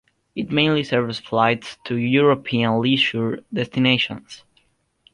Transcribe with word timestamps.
It 0.35 0.49
mainly 0.49 0.83
serves 0.83 1.19
flights 1.19 1.77
to 1.83 1.95
European 1.95 2.81
leisure 2.81 3.43
destinations. 3.53 4.43